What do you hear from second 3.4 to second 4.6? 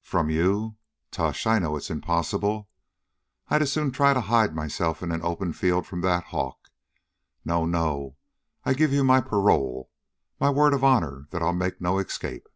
I'd as soon try to hide